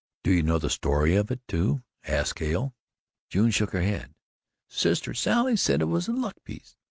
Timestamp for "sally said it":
5.13-5.85